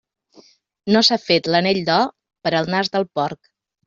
[0.95, 2.07] No s'ha fet l'anell d'or
[2.47, 3.51] per al nas del porc.